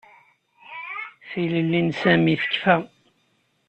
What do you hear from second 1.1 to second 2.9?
Tilelli n Sami tekfa.